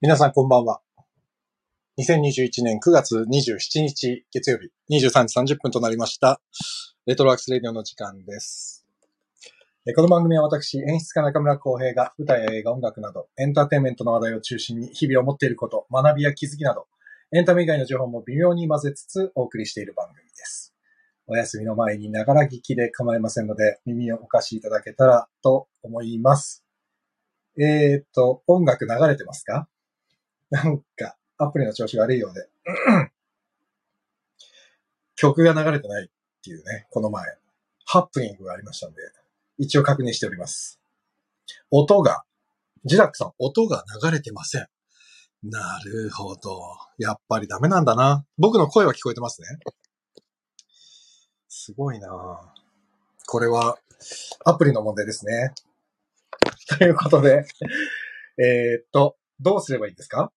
[0.00, 0.80] 皆さんこんばんは。
[1.98, 6.40] 2021年9月27日月曜日23時30分となりました。
[7.06, 8.86] レトロワークスレディオの時間です。
[9.96, 16.86] この番組は私、演出家中村浩平が歌や映画、音楽などエンターテインメントの話題を中心に日々思っていること、学びや気づきなど
[17.32, 20.76] エンタメ以外の情報も微妙に混ぜつつお送りしている番組です。
[21.26, 26.64] お休みの前にながら聞きで構いませんので耳をお貸しいただけたらと思います。
[27.58, 29.68] えーっと、音楽流れてますか？
[30.50, 32.48] なんか、アプリの調子が悪いようで。
[35.16, 36.08] 曲が流れてないっ
[36.42, 37.24] ていうね、この前、
[37.84, 39.02] ハプニングがありましたんで、
[39.58, 40.80] 一応確認しております。
[41.70, 42.22] 音が、
[42.84, 44.66] ジダックさん、音が流れてません。
[45.42, 46.60] なるほど。
[46.98, 48.24] やっぱりダメなんだな。
[48.38, 49.48] 僕の声は聞こえてますね。
[51.48, 52.54] すごいな
[53.26, 53.78] これは、
[54.44, 55.52] アプリの問題ですね。
[56.78, 57.44] ということで、
[58.38, 60.32] えーっと、どうすればいいんですか？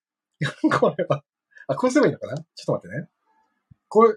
[0.80, 1.23] これは、
[1.67, 2.36] あ、こうすればいいのかな？
[2.38, 3.09] ちょっと待ってね。
[3.88, 4.16] これ、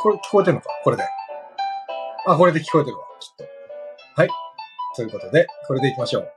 [0.00, 0.68] これ聞こえてるのか？
[0.82, 1.04] これで。
[2.26, 3.04] あ、これで聞こえてるわ。
[3.20, 3.44] きっと。
[4.20, 4.28] はい。
[4.96, 6.32] ということで、これで行きましょう。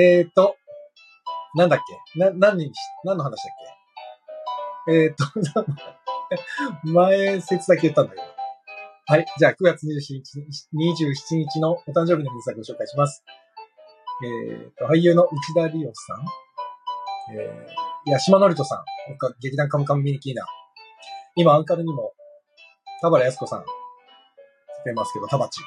[0.00, 0.56] えーっと、
[1.54, 1.80] なんだっ
[2.14, 2.18] け？
[2.18, 2.72] な、何にし、
[3.04, 3.36] 何の話だっ
[4.86, 4.92] け？
[4.94, 5.66] えーっと、
[6.90, 8.22] 前説だけ言ったんだけど。
[9.06, 9.26] はい。
[9.38, 10.38] じゃあ、9月27日、
[10.72, 13.22] 27日のお誕生日の皆さんご紹介します。
[14.24, 16.24] えーっと、俳優の内田理央さん。
[17.30, 18.84] えー、いや、島のりとさん。
[19.18, 20.44] 他劇団カムカムミニキーナ。
[21.36, 22.14] 今、アンカルにも、
[23.00, 23.64] 田原康子さん。
[24.84, 25.60] 出てますけど、田鉢。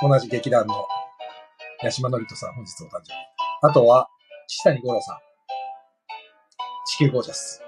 [0.00, 0.86] 同じ劇団の、
[1.80, 3.18] 八島のりとさん、本日お誕生日。
[3.62, 4.08] あとは、
[4.46, 5.18] 岸谷五郎さん。
[6.86, 7.62] 地球ゴージャス。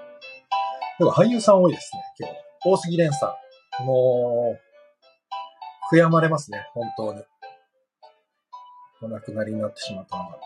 [0.99, 2.35] でも俳優さん多いですね、今日。
[2.65, 3.35] 大杉蓮さ
[3.81, 3.85] ん。
[3.85, 4.57] も
[5.91, 7.23] う、悔やまれますね、本当に。
[9.01, 10.39] お亡くなりになってしまったのが。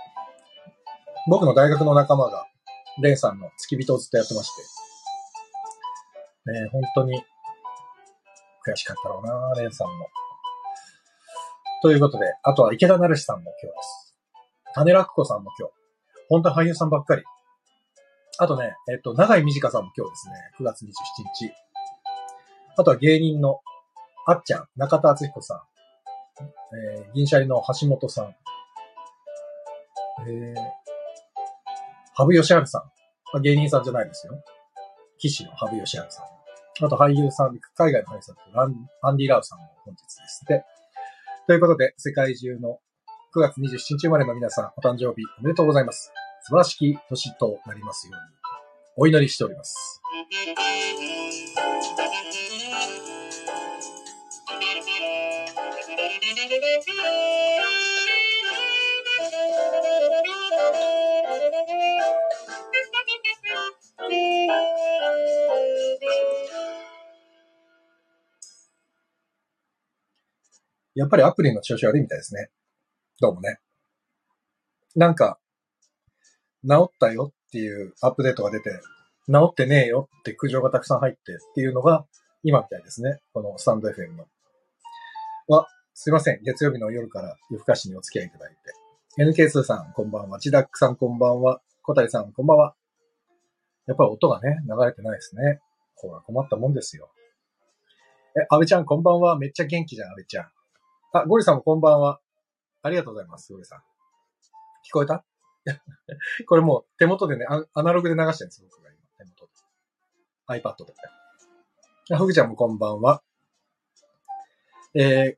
[1.27, 2.45] 僕の大学の仲間が、
[2.99, 4.49] レンさんの付き人をずっとやってまし
[6.45, 7.23] て、ね、本当に
[8.67, 10.07] 悔しかったろうな、レンさんも。
[11.81, 14.15] ということで、あとは池田成志さんも今日です。
[14.73, 15.73] 種楽子さんも今日。
[16.29, 17.23] 本当俳優さんばっかり。
[18.39, 20.87] あとね、えっと、長井美智香さんも今日ですね、9月27
[21.35, 21.53] 日。
[22.77, 23.59] あとは芸人の
[24.25, 25.61] あっちゃん、中田敦彦さん。
[26.97, 28.35] えー、銀シャリの橋本さん。
[30.27, 30.80] えー、
[32.15, 32.83] 羽生善治さん。
[33.33, 34.33] ま、芸人さんじゃないですよ。
[35.17, 36.85] 騎士の羽生善治さん。
[36.85, 40.65] あと俳優さん、海外の俳優さんとランアンディ・ラウさんも本日ですって。
[41.47, 42.79] ということで、世界中の
[43.35, 46.11] 9月27日生まれの皆さん、お誕生日おめでとうございます。
[46.43, 48.21] 素晴らしき年となりますように、
[48.97, 50.01] お祈りしております。
[70.95, 72.49] やっぱりアプリの調子悪いみたいですね。
[73.19, 73.59] どうもね。
[74.95, 75.39] なんか、
[76.67, 78.71] 治ったよっていうアップデートが出て、
[79.27, 81.23] 治ってねえよって苦情がたくさん入ってっ
[81.55, 82.05] ていうのが
[82.43, 83.19] 今みたいですね。
[83.33, 84.25] このスタンド FM の。
[85.47, 86.39] は、すいません。
[86.43, 88.55] 月曜日の夜から夜更かしにお付き合いいただい
[89.35, 89.41] て。
[89.43, 90.39] NK2 さん、こんばんは。
[90.39, 91.61] ジダックさん、こんばんは。
[91.83, 92.75] 小谷さん、こんばんは。
[93.87, 95.59] やっぱり音がね、流れてないですね。
[95.95, 97.09] ほら、困ったもんですよ。
[98.37, 99.37] え、安倍ちゃん、こんばんは。
[99.37, 100.51] めっちゃ元気じゃん、安倍ちゃん。
[101.13, 102.19] あ、ゴリさんもこんばんは。
[102.83, 103.79] ありがとうございます、ゴリさん。
[103.79, 105.23] 聞こえた？
[106.47, 109.51] これもう手元でね、アアナログで流してるんです、僕が今、手元で。
[110.47, 110.93] iPad で。
[112.13, 113.21] あ、ふぐちゃんもこんばんは。
[114.93, 115.37] え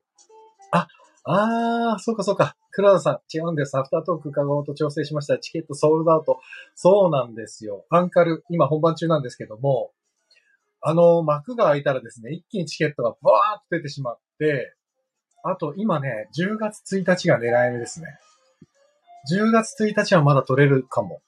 [0.72, 0.88] あ、
[1.24, 2.56] あー、そうかそうか。
[2.74, 3.78] 黒田さん、違うんです。
[3.78, 5.38] アフタートーク伺おうと調整しました。
[5.38, 6.40] チケットソールドアウト。
[6.74, 7.86] そうなんですよ。
[7.88, 9.92] アンカル、今本番中なんですけども、
[10.80, 14.74] あの、幕が開いたらですね、一気にチケットがバーッと出てしまって、
[15.44, 18.08] あと今ね、10月1日が狙い目ですね。
[19.30, 21.22] 10月1日はまだ取れるかも。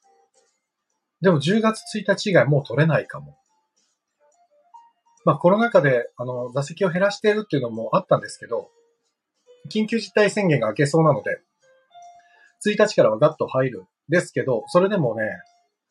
[1.20, 3.38] でも10月1日以外もう取れないかも。
[5.24, 8.68] まあコロナ禍であの座席を減らしているっていうのもあったんですけど、
[9.68, 11.40] 緊急事態宣言が明けそうなので、
[12.66, 15.22] 1日からはガッと入るんですけど、それでもね、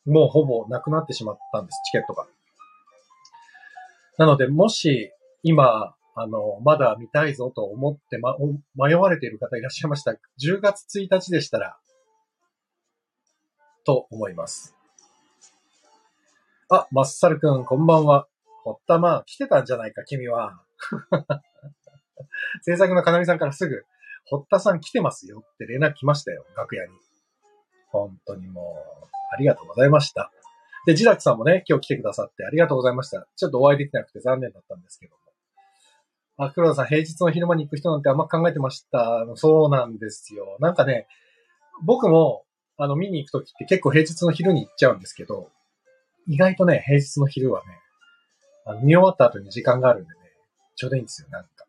[0.04, 2.26] もうほぼなくなってしまったんです、チケットが。
[4.18, 5.10] なので、もし
[5.42, 8.36] 今、あの、まだ見たいぞと思って、ま、
[8.74, 10.12] 迷われている方いらっしゃいました。
[10.12, 11.76] 10月1日でしたら、
[13.84, 14.74] と思います。
[16.70, 18.26] あ、まっさるくん、こんばんは。
[18.64, 20.62] ほったま、来てたんじゃないか、君は。
[22.62, 23.84] 制作のかなみさんからすぐ、
[24.26, 26.92] 堀田さん来てますよって連絡来ましたよ、楽屋に。
[27.88, 30.32] 本当にもう、ありがとうございました。
[30.86, 33.26] で、ジダクさんもね、今日来てくださってありがとうございました。
[33.36, 35.20] ちょっとお会いできなくて残念だったんですけども。
[36.38, 39.26] あ、黒田さん、平日の昼間に行く人なんてあんま考えてました。
[39.36, 40.56] そうなんですよ。
[40.60, 41.06] なんかね、
[41.84, 42.44] 僕も、
[42.76, 45.50] あの、見に行くときって結構平日の昼に行っちゃうんですけど、
[46.28, 47.80] 意外とね、平日の昼はね、
[48.66, 50.14] あの見終わった後に時間があるんでね、
[50.74, 51.65] ちょうどいいんですよ、なんか。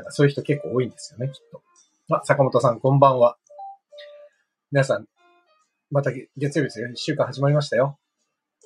[0.00, 0.02] ね。
[0.02, 1.62] なんかそういう人結構多いんですよね、きっと。
[2.14, 3.36] あ、坂本さん、こんばんは。
[4.72, 5.06] 皆さん、
[5.90, 6.88] また月曜日ですよ。
[6.88, 7.98] 一週間始まりましたよ。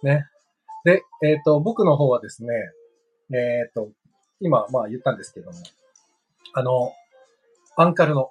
[0.02, 0.26] ね。
[0.84, 2.52] で、えっ、と、僕の方はですね、
[3.32, 3.90] えっ、と、
[4.40, 5.58] 今、まあ言ったんですけども、
[6.52, 6.92] あの、
[7.76, 8.30] アンカルの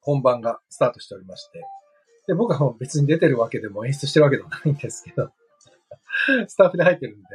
[0.00, 1.62] 本番がスタートしておりまして、
[2.26, 5.30] で、僕はもう別に出てるわけでも演出してるわけでもないんですけど、
[6.48, 7.26] スタッフで入ってるんで、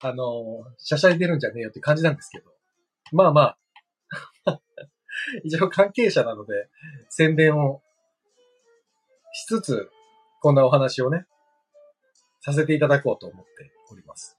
[0.00, 2.50] あの、シャシャに出るんじゃねえよって感じなんですけど、
[3.12, 3.58] まあまあ、
[5.44, 6.68] 一応関係者なので、
[7.08, 7.82] 宣伝を
[9.32, 9.90] しつつ、
[10.40, 11.26] こんなお話をね、
[12.40, 14.38] させていただこうと思っております。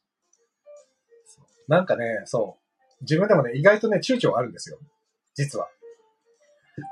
[1.68, 3.04] なんかね、そう。
[3.04, 4.80] 自分でもね、意外とね、躊躇あるんですよ。
[5.36, 5.70] 実は。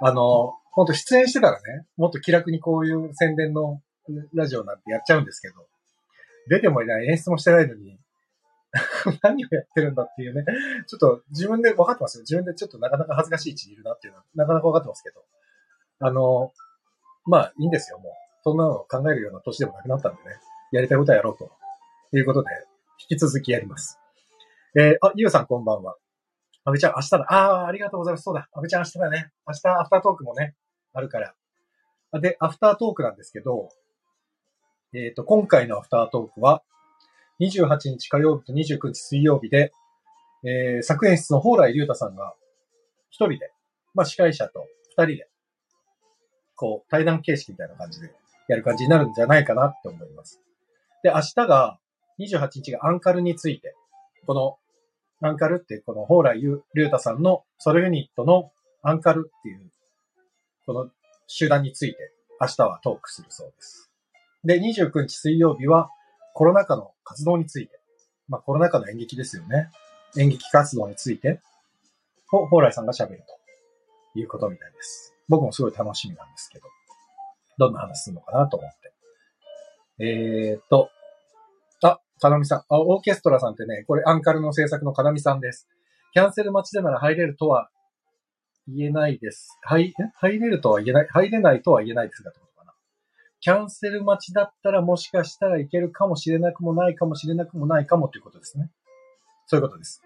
[0.01, 3.81] あの、ほんと出演してたらね、もっと気楽にこういう宣伝の
[4.33, 5.67] ラジオなんてやっちゃうんですけど、
[6.47, 7.99] 出てもいない、演出もしてないのに、
[9.23, 10.43] 何をやってるんだっていうね、
[10.87, 12.21] ちょっと自分で分かってますよ。
[12.21, 15.23] 自分でちょっとなかなか恥ずかしい位置にいるなっていうのは、なかなか分かってますけど。
[16.01, 16.53] あの、
[17.25, 18.13] まあいいんですよ、もう。
[18.43, 20.39] そんなのを考えるような年でもなくなったんでね。
[20.71, 21.51] やりたいことはやろうと。
[22.11, 22.49] いうことで、
[23.09, 23.99] 引き続きやります。
[24.75, 25.95] えー、あ、ゆうさんこんばんは。
[26.65, 27.17] 安倍ちゃん明日だ。
[27.29, 28.23] ああ、ありがとうございます。
[28.23, 28.49] そうだ。
[28.53, 29.31] 安倍ちゃん明日だね。
[29.47, 30.55] 明日アフタートークもね、
[30.93, 31.33] あるから。
[32.19, 33.69] で、アフタートークなんですけど、
[34.93, 36.63] えっ、と、今回のアフタートークは、
[37.39, 39.73] 28日火曜日と29日水曜日で、
[40.43, 42.33] えー、作演出の蓬莱竜太さんが、
[43.09, 43.51] 一人で、
[43.93, 45.27] まあ、司会者と二人で、
[46.55, 48.11] こう、対談形式みたいな感じで
[48.47, 50.41] やる感じになるんじゃないかなって思います。
[51.03, 51.79] で、明日が、
[52.19, 53.75] 28日がアンカルについて、
[54.25, 54.57] この、
[55.21, 58.51] アンカルっていうこの蓬莱竜太さんのソロユニットの
[58.81, 59.61] アンカルっていう、
[60.65, 60.89] この
[61.27, 63.91] 集団について、明日はトークするそうです。
[64.43, 65.89] で、29日水曜日は、
[66.39, 67.81] コロナ禍の活動について、
[68.29, 69.69] まあコロナ禍の演劇ですよね。
[70.17, 71.41] 演劇活動について、
[72.31, 73.23] を蓬莱さんが喋る
[74.13, 75.13] ということみたいです。
[75.27, 76.65] 僕もすごい楽しみなんですけど、
[77.57, 78.93] どんな話するのかなと思って。
[80.01, 80.89] えーっと、
[81.83, 82.59] あ、かなみさん。
[82.59, 85.67] あ、オーケストラさんってね、これアンカルの制作のかなみさんです。
[86.13, 87.69] キャンセル待ちでなら入れるとは
[88.65, 89.59] 言えないです。
[89.63, 89.93] 入、え？
[90.13, 92.31] 入れるとは言えない、入れないとは言えないですが、
[93.41, 98.69] キャンセル待ちだったらもしかしたらいけるかもしれなくもないかもしれなくもないかもということですね。
[99.47, 100.01] そういうことです。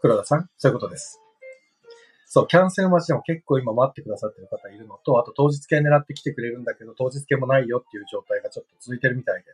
[0.00, 1.20] 黒田さんそういうことです。
[2.26, 9.52] そう、キャンセル待ちでも結構今待ってくださってる方いるのと、あと当日券狙って来てくれるんだけど、当日券もないよっていう状態がちょっと続いてるみたいで。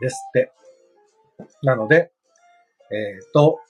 [0.00, 0.52] ですって。
[1.62, 2.12] なので、
[2.90, 3.60] えっ、と、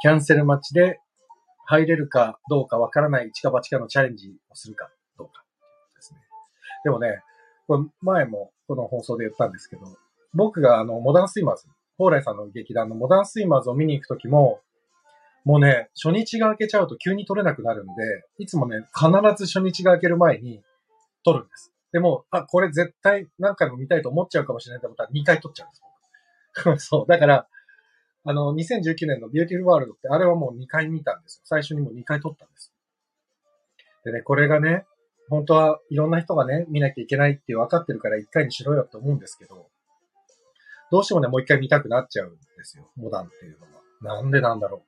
[0.00, 0.98] キャンセル待ちで
[1.70, 5.44] 入れるかどうかわからない一か八かのチャレンジをするかどうか
[5.94, 6.18] ですね。
[6.82, 7.22] でもね、
[7.68, 9.82] これ前もこの放送で言ったんですけど、
[10.34, 11.66] 僕があの、モダンスイマーズ、
[11.96, 14.60] 蓬莱さんの劇団のモダンスイマーズを見に行くときも、
[15.44, 17.92] もうね、初日が明けちゃうと急に撮れなくなるんで、
[18.38, 20.64] いつもね、必ず初日が明ける前に
[21.24, 21.72] 撮るんです。
[21.92, 26.86] でも、あ、これ絶対何回も見たいと思っちゃうかもしれないってことは2回撮っちゃうんです。
[26.90, 27.06] そう。
[27.06, 27.46] だから、
[28.24, 31.42] あの、2019年のビューティフルワールドって、あれはもう2回見たんですよ。
[31.44, 32.72] 最初にもう2回撮ったんです。
[34.04, 34.84] でね、これがね、
[35.28, 39.68] 本当はいろんな人がね、見なきゃいけないって分かってるから1回にしろよって思うんですけど、
[40.90, 42.90] どうしてもね、もう1回見たくなっちゃうんですよ。
[42.96, 43.58] モダンっていう
[44.02, 44.20] のは。
[44.22, 44.82] なんでなんだろ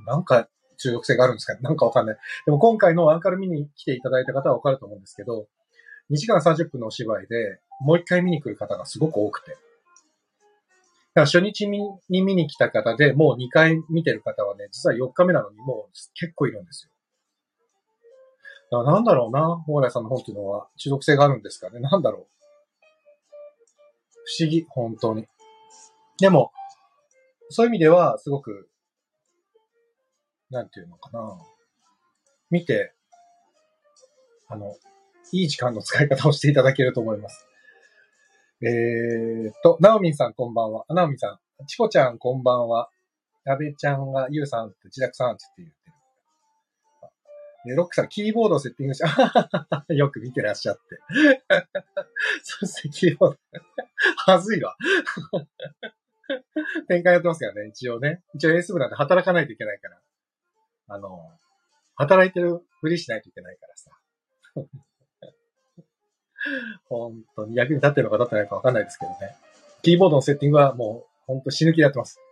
[0.00, 0.04] う。
[0.04, 2.16] なんか中毒性があるんですかねなんかわかんない。
[2.46, 5.48] でも今回のアンカル見に来ていただいた方はわかると思うんですけど、
[6.10, 9.56] 2時間30分のお芝居で、もう1回見に来る方がすごく多くて。
[11.18, 16.92] だから初日に見に来た方で、もう2回見てる方はね、実は4日目なのにもう結構いるんですよ。
[18.70, 21.80] だからなんだろうな、蓬莱さんの本っていうのは中毒性があるんですかね。
[21.80, 22.26] なんだろう。
[24.26, 25.26] 不思議、本当に。
[26.20, 26.52] でも、
[27.50, 28.68] そういう意味では、すごく、
[30.50, 31.36] なんていうのかな。
[32.48, 32.92] 見て、
[34.46, 34.76] あの、
[35.32, 37.47] いい時間の使い方をしていただけると思います。
[38.60, 40.84] えーっと、ナオミンさんこんばんは。
[40.88, 42.90] ナオミンさん、チコちゃんこんばんは。
[43.46, 45.92] アベちゃんがユウさんって、ジダクさんって言ってる。
[47.66, 49.02] でロックさん、キーボードをセッティングし
[49.86, 50.98] て、 よく見てらっしゃって。
[52.42, 53.38] そしてキーボード。
[54.32, 54.76] はずいわ。
[56.88, 58.22] 展開やってますからね、一応ね。
[58.34, 60.00] 一応エース部なんて働かないといけないから。
[60.88, 61.30] あの、
[61.94, 63.90] 働いてるふりしないといけないからさ。
[66.88, 69.16] 本当に役に立ってるのか立ってないかわかんないですけどね。
[69.82, 72.20] キーボードのセッティングはもう本当死ぬ気でやってます。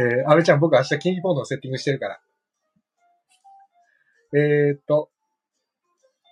[0.00, 2.20] えー、安倍ちゃん僕明日キーボードのセッティングしてるから。
[4.36, 5.10] えー、っと、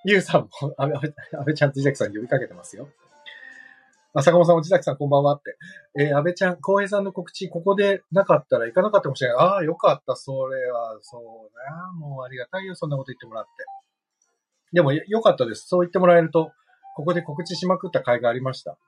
[0.04, 2.88] ゆうさんも、 安倍、安倍ちゃんと自宅さん呼びかけてますよ。
[4.14, 5.56] あ、坂本さん、おじざきさん、こんばんはって。
[5.99, 9.38] えー、安倍ちゃん、浩平さんの告知、ここでなかったら行かなかったかもしれない。
[9.38, 11.23] ああ、よかった、それは、そう
[11.71, 11.92] な。
[11.92, 13.50] もうありがたいよ、そんなこと言ってもらって。
[14.73, 15.67] でも、よかったです。
[15.67, 16.52] そう言ってもらえると、
[16.97, 18.79] ここで告知しまくった回がありました。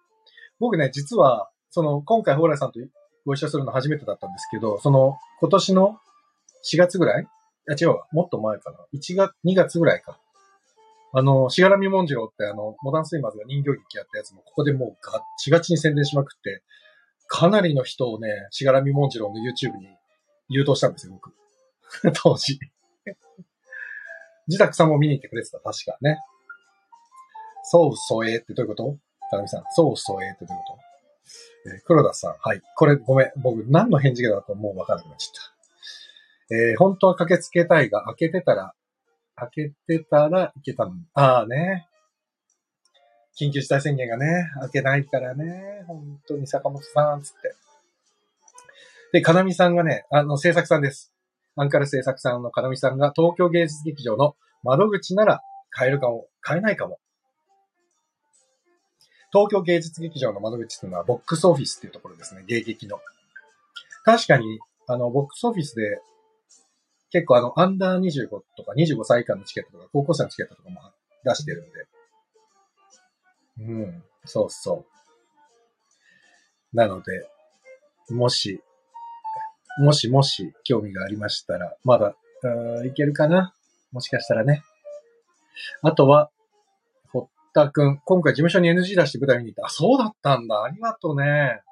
[0.61, 2.81] 僕ね、実は、その、今回、蓬莱さんと
[3.27, 5.99] ご一緒するの初めてだったんですけど、その、今年の
[6.71, 7.27] 4月ぐらいい
[7.67, 8.07] や、違うわ。
[8.13, 8.79] もっと前かな。
[8.95, 10.19] 1月、2月ぐらいか。
[11.17, 16.63] あの、しがらみもんじろうってあの、モダンスイマーズが人形劇やったやつも、ここでもうガッチガチに宣伝しまくって、
[17.27, 19.89] かなりの人をね、しがらみもんじろうの YouTube に
[20.49, 21.33] 誘導したんですよ、僕。
[22.21, 22.59] 当時。
[24.47, 26.19] 自宅さんも見に行ってくれてた、確かね。
[27.63, 28.99] そうそえってどういうこと？
[29.31, 30.79] かなみさん、そうそえってどういうこ
[31.65, 31.71] と？
[31.71, 32.61] えー、黒田さん、はい。
[32.77, 33.33] これごめん。
[33.37, 35.35] 僕何の返事がだともうわからなくなっちゃっ
[36.51, 36.55] た。
[36.55, 38.75] えー、本当は駆けつけたいが、開けてたら
[39.37, 41.01] 開けてたらいけたのに。
[41.15, 41.89] ああね。
[43.41, 47.55] 緊急事態宣言がね、開けないからね、本当に坂本さん、つって。
[49.15, 51.14] で、かなみさんがね、あの、制作さんです。
[51.57, 56.99] アンカル制作さんのかなみさんが東京芸術劇場の窓口なら買えるかも、買えないかも。
[59.33, 62.99] 東京芸術劇場の窓口っていうのはボックスオフィスっていうところですね、芸劇の。
[64.05, 66.01] 確かに、あの、ボックスオフィスで
[67.15, 70.81] 結構あの、アンダー25とか25歳以下のチケットとか、高校生のチケットとかも
[71.25, 71.87] 出してるんで。
[73.61, 74.85] うん、そうそ
[76.73, 76.77] う。
[76.77, 77.29] なので、
[78.11, 78.61] もし、
[79.79, 82.15] もしもし興味がありましたら、まだ、
[82.85, 83.55] いけるかな？
[83.93, 84.63] もしかしたらね。
[85.83, 86.31] あとは、
[87.13, 89.67] 堀田くん、今回事務所に NG 出して舞台見に行った。
[89.67, 90.63] あ、そうだったんだ。
[90.63, 91.63] ありがとうね。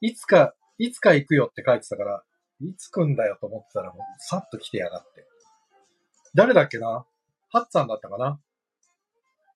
[0.00, 2.22] いつか、いつか行くよって書いてたから、
[2.60, 5.26] いつ来んだよと思ってたら、もう、さっと来てやがって。
[6.34, 7.04] 誰だっけな？
[7.50, 8.40] ハッツァンだったかな？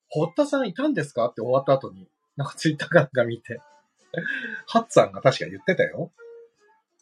[0.09, 1.27] 堀田さんいたんですか？
[1.27, 3.59] って終わった後に、なんかツイッターかが見て。
[4.65, 6.11] ハッツァンが確か言ってたよ。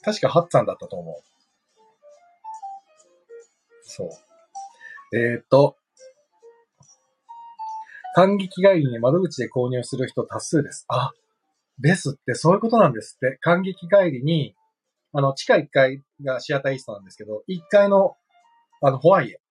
[0.08, 1.16] 確かハッツァンだったと思う。
[3.84, 4.10] そう。
[5.18, 5.76] えっ、と、
[8.16, 10.86] 感激帰りに窓口で購入する人多数です。
[10.88, 11.12] あ、
[11.78, 13.38] ですってそういうことなんですって。
[13.42, 14.56] 感激帰りに
[15.14, 18.16] あの、地下1階がシアターイーストなんですけど、1階の、
[18.82, 19.42] あの、ホワイエ、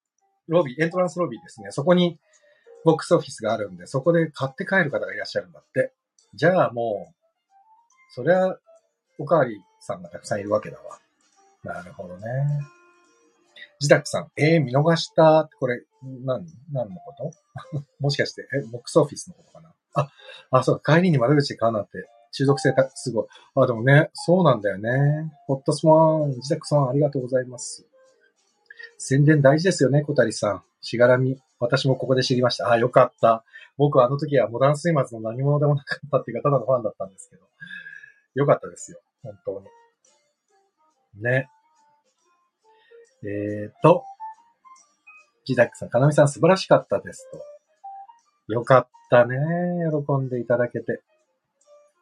[0.47, 1.71] ロビー、エントランスロビーですね。
[1.71, 2.17] そこに
[2.85, 5.93] ボックスオフィスがあるんで、そこで買って帰る方がいらっしゃるんだって。
[6.35, 7.15] じゃあもう、
[8.13, 8.57] そりゃ、
[9.17, 10.99] おかわりさんがたくさんいるわけだわ。
[11.63, 12.25] なるほどね。
[13.79, 17.83] 自宅さん、えー、見逃したこれ、何、何のこと？
[17.99, 19.73] もしかして、え、ボックスオフィスのことかな？
[19.93, 20.11] あ、
[20.51, 23.27] あ、そう、帰りに窓口で買うなんて、中毒性たすごい。
[23.55, 25.31] あ、でもね、そうなんだよね。
[25.47, 27.85] ホットスワン、自宅さんありがとうございます。
[28.99, 30.63] 宣伝大事ですよね、小谷さん。
[30.81, 31.41] しがらみ。
[31.59, 32.69] 私もここで知りました。
[32.69, 33.43] あ、よかった。
[33.77, 37.43] 僕はあの時はモダンスイマーズの何者でもなかったっていうか、ただのファンだったんですけど。
[38.35, 38.99] よかったですよ。
[39.23, 41.23] 本当に。
[41.23, 41.49] ね。
[43.23, 44.03] えーと、
[45.47, 48.53] 自宅さん、かなみさん素晴らしかったですと。
[48.53, 49.37] よかったね。
[50.07, 51.01] 喜んでいただけて。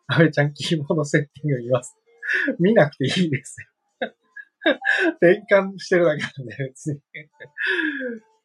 [0.08, 1.96] あべちゃん、キーボードセッティング見ます。
[2.60, 3.68] 見なくていいですよ。
[5.22, 7.00] 転換してるだけなんで、別に。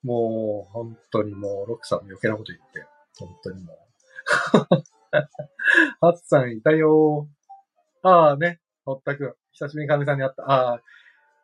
[0.02, 2.86] もう、本当にもう、ロックさん余計なこと言って、
[3.18, 3.76] 本当にもう。
[6.00, 7.28] ハツさんいたよ
[8.02, 9.34] ああね、ほったくん。
[9.52, 10.50] 久しぶりに神さんに会った。
[10.50, 10.80] ああ、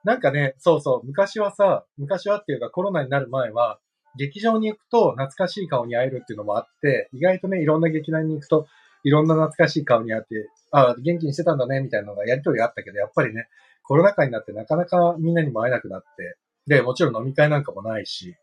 [0.04, 3.78] なんかね、そうそう、昔はさ、昔はっていうかコロナになる前は、
[4.16, 8.66] 劇場に行くと懐かしい顔に会えるっていうのもあって、意外とね、いろんな劇団に行くと、
[9.04, 13.48] いろんな懐かしい顔にあって、ああ、元気にしてたんだね、みたいなのがやりとりあったけど、やっぱりね、
[13.82, 16.36] コロナ禍になってなかなかみんなにも会えなくなって、
[16.66, 18.34] で、もちろん飲み会なんかもないし、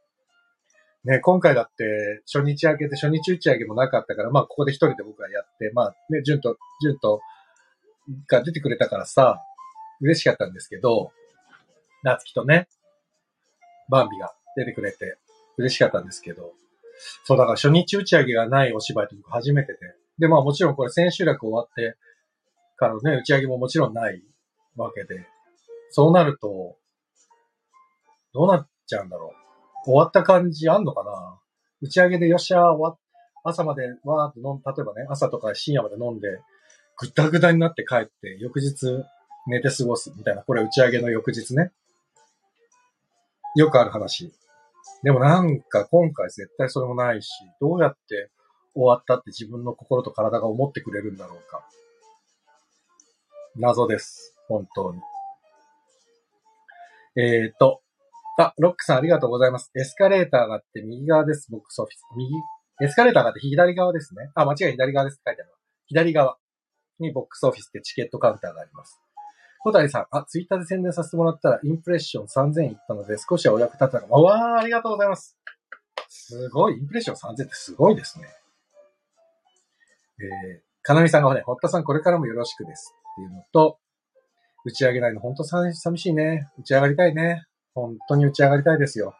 [1.03, 7.19] ね、今回だって初日明けて初日打ち上げもなかったから、まあここで一人で僕がやって、まあね、ジュンと、ジュンと
[8.27, 9.39] が出てくれたからさ、
[10.01, 11.11] 嬉しかったんですけど、
[12.03, 12.67] 夏希とね、
[13.89, 15.17] バンビが出てくれて
[15.57, 16.53] 嬉しかったんですけど、
[17.25, 19.79] そうだから初日打ち上げがないお芝居って僕初めてで、
[20.19, 21.97] で、まあもちろんこれ千秋楽終わって
[22.77, 24.21] からね、打ち上げももちろんない
[24.75, 25.25] わけで、
[25.91, 26.75] そうなると、
[28.33, 29.33] どうなっちゃうんだろ
[29.85, 29.85] う。
[29.85, 31.39] 終わった感じあんのかな
[31.81, 32.97] 打ち上げでよっしゃ終わ
[33.43, 36.29] 朝までわーって飲ん、例えばね、朝とか深夜まで飲んで、
[36.97, 39.03] ぐったぐたになって帰って、翌日
[39.47, 41.71] 寝て過ごすみたいな、これ打ち上げの翌日ね。
[43.55, 44.31] よくある話。
[45.03, 48.31] でもなんか今回絶対それもないし、どうやって
[48.73, 51.63] 終わったって自分の心と体が思ってくれるんだろうか。
[53.55, 54.35] 謎です。
[54.47, 55.01] 本当に。
[57.15, 57.81] えっ、と、
[58.39, 59.71] あ、ロックさんありがとうございます。
[59.75, 62.01] エスカレーターがあって右側です、ボックスオフィス。
[62.17, 62.33] 右、
[62.81, 64.31] エスカレーターがあって左側ですね。
[64.33, 65.51] あ、間違い左側ですって書いてある。
[65.85, 66.37] 左側
[67.03, 68.99] にボックスオフィスってチケットカウンターがあります。
[69.59, 74.21] 小谷さん、あ、ツイッターで宣伝させてもらったら、インプレッション3000いったので、少しはお役立てたかも。
[74.23, 75.37] わー、ありがとうございます。
[76.09, 78.27] すごい、インプレッション3000ってすごいですね。
[80.19, 83.77] えー、かなみさんがね、堀田さんこれからもよろしくですっていうのと、
[84.65, 86.49] 打ち上げないの本当寂しいね。
[86.59, 87.45] 打ち上がりたいね。
[87.73, 89.15] 本当に打ち上がりたいですよ。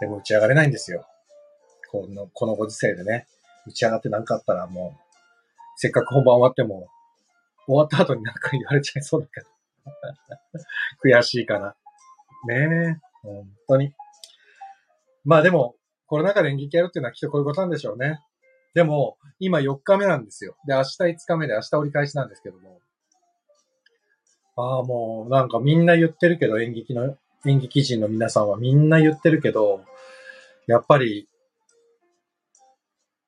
[0.00, 1.06] でも打ち上がれないんですよ。
[1.90, 3.26] この、このご時世でね、
[3.66, 5.00] 打ち上がって何かあったらもう、
[5.76, 6.88] せっかく本番終わっても、
[7.66, 9.46] 終わった後に何か言われちゃいそうだけど。
[11.04, 11.76] 悔しいかな。
[12.48, 13.92] ねえ、本当に。
[15.24, 18.20] まあでも、コロナ禍で演劇やるっていうのはきっとこういうことなんでしょうね。
[18.74, 20.56] でも、今4日目なんですよ。
[20.66, 22.80] で、明日5日目で明日折り返しなんですけども。
[24.56, 29.84] ああ、もう、なんかみんな言ってるけど、演劇の、演劇人の皆さんはみんな言ってるけど、
[30.66, 31.28] やっぱり、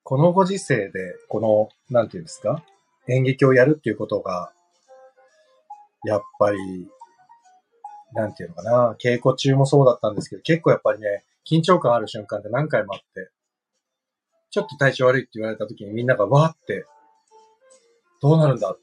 [0.03, 2.63] このご時世で、この、なんていうんですか？
[3.09, 4.51] 演劇をやるっていうことが、
[6.05, 6.57] やっぱり、
[8.13, 13.29] なんていうのかな、稽古中もそうだったんですけど、結構やっぱりね、緊張感ある瞬間って何回もあって、
[14.51, 16.85] ちょっと体調悪いって言われた時にみんながわーって、
[18.21, 18.79] どうなるんだっ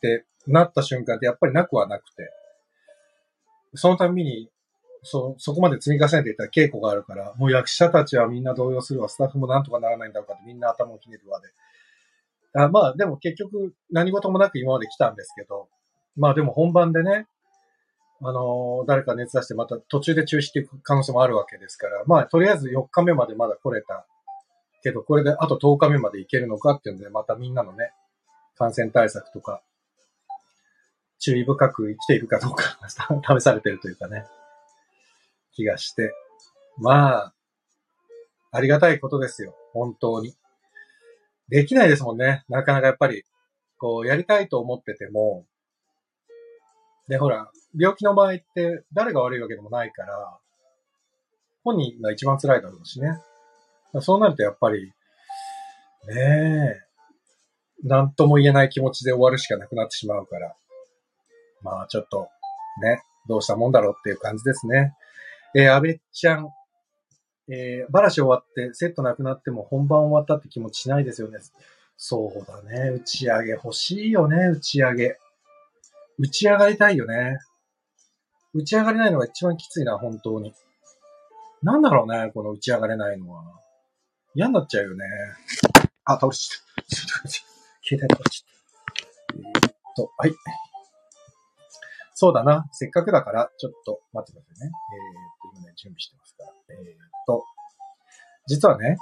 [0.00, 2.30] てなった瞬間ってやっぱりなくはなくて、
[3.74, 4.50] そのたびに、
[5.02, 11.48] そ、そこまで積み重ねていった稽古があるから、もう役者たちはみんな動揺するわ、スタッフもなんとかならないんだろうかってみんな頭をひねるわで。
[12.56, 15.68] あまあでも結局何事もなく今まで来たんですけど、
[16.16, 17.26] まあでも本番でね、
[18.22, 24.06] あの、誰か熱出してまた途中で中止っていう可能性もあるわけですから、まあとりあえず4日目までまだ来れた
[24.82, 27.90] けど、これであと10日目までいけるのかっていうので、またみんなのね、
[28.56, 29.62] 感染対策とか、
[31.18, 34.26] 注意深く生きているかどうか 試されてるというかね、
[35.52, 36.12] 気がして。
[36.76, 37.34] まあ、
[38.52, 39.54] ありがたいことですよ。
[39.72, 40.34] 本当に。
[41.48, 42.44] できないですもんね。
[42.48, 43.24] なかなかやっぱり、
[43.78, 45.44] こう、やりたいと思ってても、
[47.08, 50.38] で、ほら、病気の場合って誰が悪いわけでもないから、
[51.64, 53.18] 本人が一番辛いだろうしね。
[54.00, 54.92] そうなるとやっぱり、
[56.08, 56.14] ね
[57.84, 60.54] え、なんとも言えない気持ちで終わるしかなくなってしまうから。
[61.62, 62.28] まあちょっと、
[62.82, 64.94] ね、どうしたもんだろうっていう感じですね。
[65.56, 66.48] えー、安倍ちゃん、
[67.48, 71.38] えー、バラシ終わってセットなくなっても本番終わったって気持ちしないですよね。
[71.96, 72.90] そうだね。
[72.90, 75.18] 打ち上げ欲しいよね、打ち上げ。
[76.18, 77.38] 打ち上がりたいよね。
[78.54, 80.54] 打ち上がれないのが一番きついな、本当に。
[81.62, 83.42] なんだろうね、この打ち上がれないのは。
[84.34, 85.04] 嫌になっちゃうよね。
[86.04, 86.94] あ、倒れちゃった。
[86.94, 87.28] ちょっと
[87.82, 89.38] 携帯倒れちゃった。
[89.38, 90.32] えー、っと、はい。
[92.14, 92.66] そうだな。
[92.70, 94.72] せっかくだから、ちょっと待ってくださいね。
[94.72, 96.52] えー、っと、今ね、準備してますから。
[96.70, 97.44] えー、っと、
[98.46, 98.96] 実はね、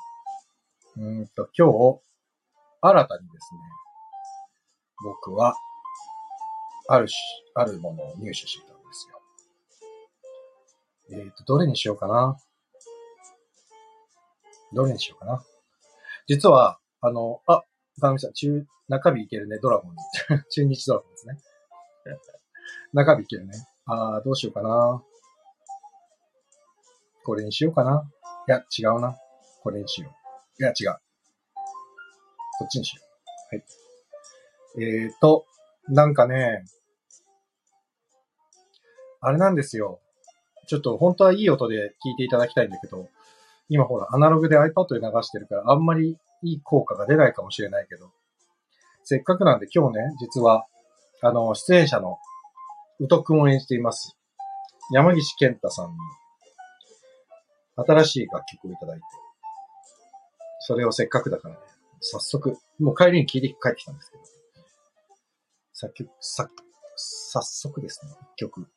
[0.96, 2.00] うんと、今日、
[2.80, 3.60] 新たにですね、
[5.04, 5.54] 僕は、
[6.88, 7.14] あるし、
[7.54, 9.08] あるものを入手してたんです
[11.12, 11.22] よ。
[11.24, 12.36] えっ、と、どれにしようかな。
[14.72, 15.44] どれにしようかな。
[16.26, 17.62] 実は、あの、あ、
[18.00, 20.44] かみさん、中、中日いけるね、ドラゴンズ。
[20.50, 21.38] 中日ドラゴンですね。
[22.92, 23.52] 中日いけるね。
[23.86, 25.02] あー、どうしようかな。
[27.24, 28.04] これにしようかな。
[28.48, 29.16] いや、違うな。
[29.62, 30.10] これにしよ
[30.58, 30.62] う。
[30.62, 30.98] いや、違う。
[32.58, 33.02] こっちにしよ
[33.52, 33.56] う。
[33.56, 33.64] はい。
[34.78, 35.46] えーと、
[35.88, 36.64] なんかね、
[39.20, 40.00] あれなんですよ。
[40.66, 43.08] ちょっと本当はいい音で聞いていただきたいんだけど、
[43.68, 48.10] 今ほら、アナログで iPad で流してるから、あんまりいい効果が出ないかもしれないけど、
[49.04, 50.66] せっかくなんで今日ね、実は、
[51.22, 52.18] あの、出演者の、
[53.02, 54.16] 宇都くんを演じています。
[54.92, 55.96] 山岸健太さんに、
[57.74, 59.02] 新しい楽曲をいただいて、
[60.60, 61.60] それをせっかくだからね、
[62.00, 64.22] 早速、もう帰りに聴いて帰ってきたんですけど、
[65.72, 66.48] 作曲、さ、
[66.94, 68.68] 早速ですね、曲、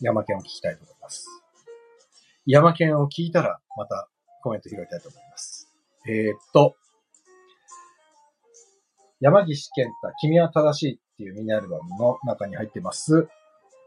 [0.00, 1.26] 山県を聴きたいと思います。
[2.46, 4.08] 山県を聞いたら、また
[4.44, 5.68] コメント拾いたいと思います。
[6.06, 6.76] えー、っと、
[9.18, 13.26] 山岸健太、君は正しいっていうミニアルバムの中に入ってます。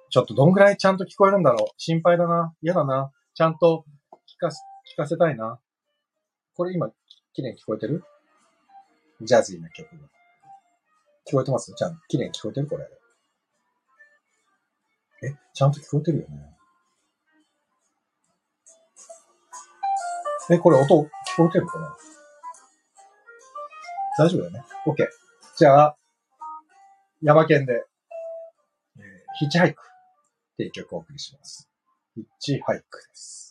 [0.09, 1.67] ちょっとどんぐらいちゃんと聞こえるんだろう？
[1.77, 2.53] 心配だな。
[2.61, 3.09] 嫌だな。
[3.33, 4.59] ちゃんと聞かせ、
[4.93, 5.57] 聞かせたいな。
[6.57, 6.89] これ今、
[7.31, 8.03] 綺麗に聞こえてる？
[9.21, 9.87] ジャズィーな曲。
[11.25, 11.73] 聞こえてます？
[11.73, 12.85] ちゃん綺麗に聞こえてるこれ。
[15.23, 16.53] え、ちゃんと聞こえてるよね。
[20.49, 20.87] え、これ音聞
[21.37, 21.95] こえてるかな？
[24.17, 25.07] 大丈夫だよね ?OK。
[25.55, 25.97] じゃあ、
[27.23, 27.73] 山県で、
[28.97, 29.01] えー
[29.37, 31.69] ヒッチハイクっていう曲をお送りします。
[32.15, 33.50] ヒッチハイクです。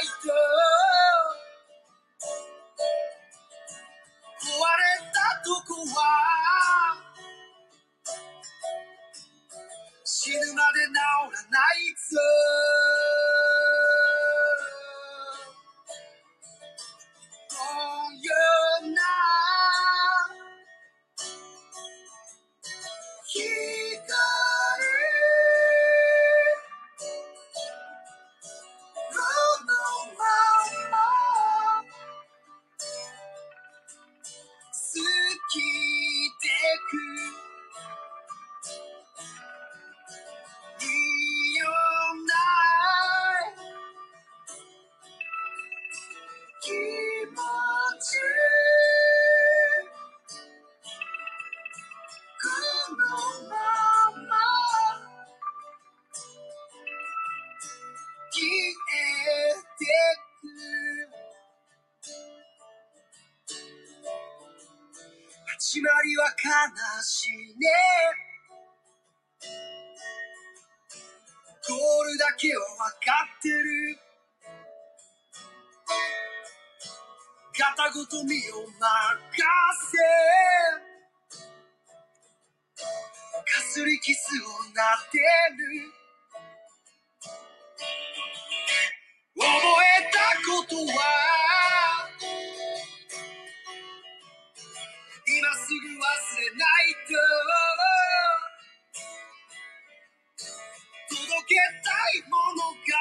[0.00, 0.28] いと
[4.42, 6.00] 壊れたとこは
[10.04, 12.85] 死ぬまで治らないぞ。
[83.76, 85.92] すりキスをなってる。
[89.36, 90.16] 覚えた
[90.48, 92.08] ことは
[95.28, 96.00] 今すぐ忘
[96.40, 97.20] れないと。
[101.10, 102.96] 届けたいものが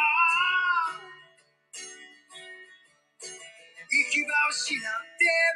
[3.89, 5.54] 行き場を失って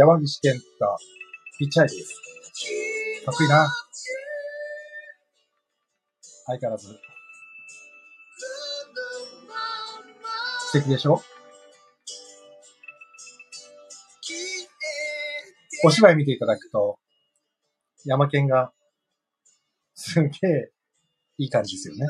[0.00, 0.64] 山岸健太、
[1.58, 2.14] ヒッチハイクです。
[3.26, 3.70] かっこいいな。
[6.46, 6.88] 相変わらず。
[10.70, 11.20] 素敵でしょ？
[15.84, 16.98] お芝居見ていただくと、
[18.06, 18.72] 山県が、
[19.94, 20.72] すげえ、
[21.36, 22.06] いい感じですよね。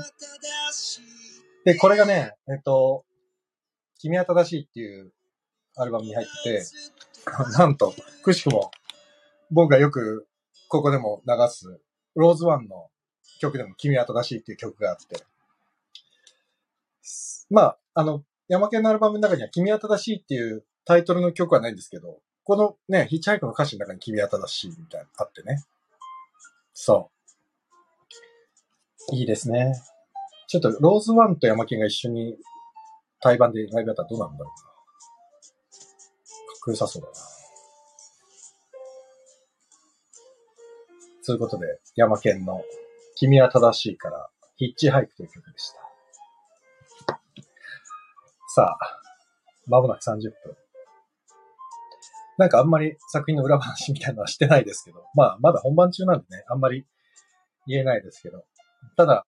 [1.65, 3.05] で、これがね、えっと、
[3.99, 5.13] 君は正しいっていう
[5.75, 6.65] アルバムに入ってて、
[7.59, 8.71] なんと、くしくも、
[9.51, 10.29] 僕がよく
[10.69, 11.81] ここでも流す、
[12.15, 12.91] ローズワンの
[13.41, 15.25] 曲でも君は正しいっていう曲があって、
[17.51, 25.65] まあ、あの、山県のアルバムの中には君は正しいっていうタイトルの曲はないんですけど、このね、ヒッチハイクの歌詞の中に君は正しいみたいなのあってね。
[26.73, 27.11] そ
[29.11, 29.17] う。
[29.17, 29.75] いいですね。
[30.47, 32.37] ちょっとローズワンと山県が一緒に
[33.21, 34.70] 対バンでライブやったらどうなんだろうな。
[36.61, 37.15] かっこよさそうだな。
[41.25, 42.63] ということで、山県の
[43.17, 45.81] 君は正しいからヒッチハイクという曲でした。
[48.55, 48.79] さあ、
[49.67, 50.33] まもなく30分。
[52.37, 56.85] なんかあんまり作品の裏話みたいなのはしてないですけど、まあまだ本番中なんでね、あんまり
[57.67, 58.45] 言えないですけど、
[58.97, 59.27] ただ、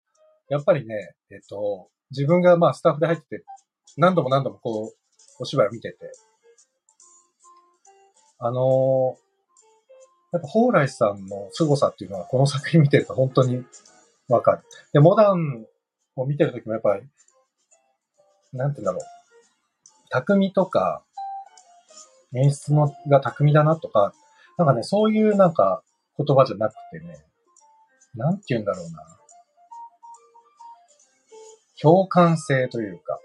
[0.50, 3.44] やっぱりね、えっと、自分がまあスタッフで入ってて、
[3.96, 4.96] 何度も何度もこう、
[5.40, 6.10] お芝居を見てて、
[8.44, 9.16] あの
[10.32, 13.64] やっぱ蓬莱さんの凄さっていうのはこの作品見てると本当に
[14.28, 14.62] わかる。
[14.92, 15.66] で、モダン
[16.16, 17.02] を見てるときもやっぱり、
[18.52, 19.02] なんて言うんだろう。
[20.10, 21.02] 匠とか、
[22.34, 24.14] 演出のが巧みだなとか、
[24.56, 25.82] なんかね、そういうなんか
[26.16, 27.18] 言葉じゃなくてね、
[28.14, 29.04] なんて言うんだろうな。
[31.80, 33.20] 共感性というか。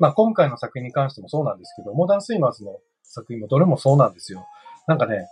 [0.00, 2.78] まあ今回の作品に関してもそうなんですけど、モダンスイマーズの
[3.18, 4.46] 作品もどれもそうなんですよ。
[4.86, 5.28] なんかね、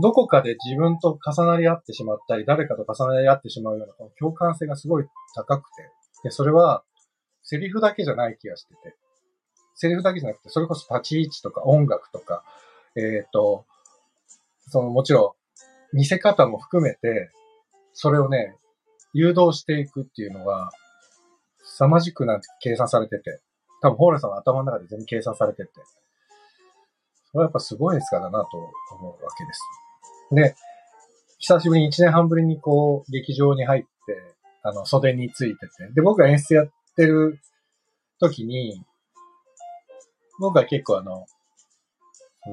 [0.00, 5.90] どこかで自分と重なり合ってしまったり、誰かと重なり合ってしまうようなこの共感性がすごい高くて。
[6.24, 6.82] で、それは、
[7.42, 8.94] セリフだけじゃない気がしてて。
[9.74, 12.44] セリフだけじゃなくて、それこそ立ち位置とか音楽とか、
[12.96, 13.66] えっ、と、
[14.68, 15.36] そのもちろ
[15.92, 17.30] ん、見せ方も含めて、
[17.92, 18.56] それをね、
[19.12, 20.70] 誘導していくっていうのが、
[21.64, 23.40] 凄まじくなんて計算されてて、
[23.82, 25.70] 多分、ホーレさんの頭の中で全部計算されてて、
[27.32, 29.60] それはやっぱすごいですからなと思うわけです。
[30.32, 30.54] で、
[31.38, 33.88] 久しぶりに1年半ぶりにこう、劇場に入って、
[34.62, 37.40] あの、袖についてて、で、僕が演出やってる
[38.20, 38.84] 時に、
[40.38, 41.26] 僕は結構あの、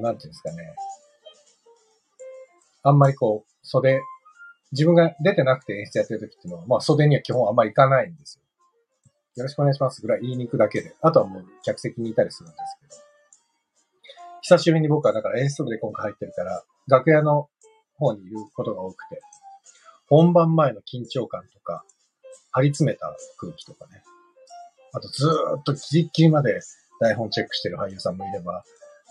[0.01, 0.73] なんていうんですかね、
[2.83, 4.01] あんまりこう、袖、
[4.71, 8.43] 自分が出てなくて演出やってる時っていうのは、まあ袖には基本あんまり行かないんですよ。
[9.35, 10.95] よろしくお願いしますぐらい言いに行くだけで。
[11.01, 12.57] あとはもう客席にいたりするんで
[12.89, 13.08] すけど。
[14.49, 17.49] 久しぶりに僕はだから演出部で今回入ってるから、楽屋の
[17.97, 19.21] 方にいることが多くて、
[20.07, 21.83] 本番前の緊張感とか、
[22.51, 24.01] 張り詰めた空気とかね。
[24.91, 26.62] あとずーっとギリッギリまで
[26.99, 28.63] 台本チェックしてる俳優さんもいれば、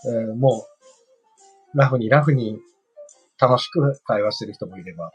[0.07, 0.65] えーも
[1.73, 2.59] う、ラフにラフに
[3.39, 5.13] 楽しく会話してる人もいれば、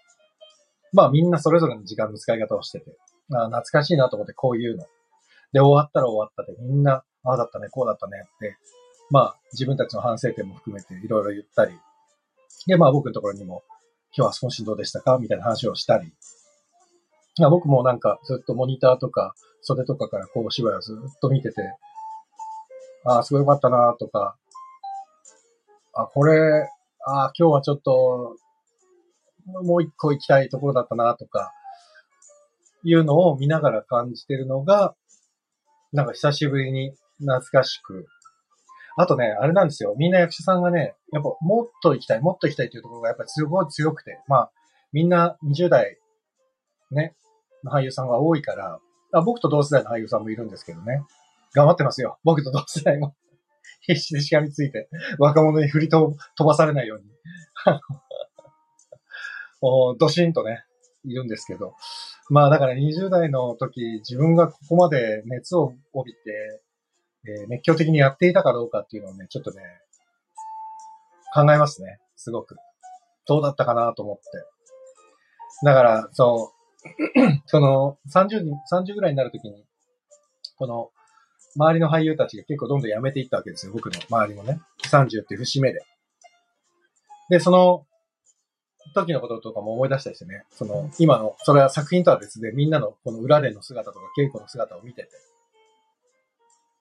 [0.94, 2.96] まあみんなそれぞれの時間の使い方をしてて、
[3.30, 4.86] あー懐かしいなと思ってこういうの。
[5.52, 8.56] で、終わったら終わったでみんな、ああだったね、こうだったねって、
[9.10, 11.78] まあ自分たちの反省点も含めていろいろ言ったり、
[12.66, 13.62] で、まあ僕のところにも、
[14.16, 15.18] 今日は少しどうでしたか？
[15.18, 16.12] みたいな話をしたり、
[17.38, 21.62] まあ僕もなんかずっとモニターとか袖とかからこうお芝居をずっと見てて、
[23.06, 24.36] ああ、すごい良かったなとか、
[25.92, 26.70] あ、これ、
[27.06, 28.36] ああ、今日はちょっと、
[29.46, 31.52] もう一個行きたいところだったなとか、
[32.82, 34.94] いうのを見ながら感じてるのが、
[35.92, 38.06] なんか久しぶりに懐かしく。
[38.96, 39.94] あとね、あれなんですよ。
[39.98, 44.52] みんな役者さんがね、やっぱもっと行きたい、もっと行きたいというところがやっぱりすごい強くて、まあ、
[44.92, 45.98] みんな20代、
[46.92, 47.16] ね、
[47.64, 48.78] の俳優さんが多いから、
[49.12, 51.02] あ僕と同世代の俳優さんもいるんですけどね。
[51.54, 52.18] 頑張ってますよ。
[52.24, 53.14] 僕と同世代も。
[53.86, 57.04] 必死でしがみついて、若者に振りと飛ばされないように。
[57.66, 57.80] あの
[59.60, 60.64] もうドシンとね、
[61.04, 61.74] いるんですけど。
[62.30, 66.62] まあだから20代の時、自分がここまで熱を帯びて、
[67.26, 69.62] えー熱狂的にやっていたかどうかっていうのをね、ちょっとね、
[71.34, 71.98] 考えますね。
[72.16, 72.56] すごく。
[73.26, 74.22] どうだったかなと思って。
[75.64, 79.64] だから、そう、 その、30に、30ぐらいになるときに、
[80.56, 80.90] この、
[81.56, 83.72] 周りの俳優たちが結構どんどん辞めていったわけですよ。
[83.72, 84.60] 僕の周りもね。
[84.90, 85.80] 30っていう節目で。
[87.30, 87.86] で、その
[88.94, 90.44] 時のこととかも思い出したりしてね。
[90.50, 95.10] その、今の、それは作品とは別でみんなのこの裏での姿とか稽古の姿を見てて、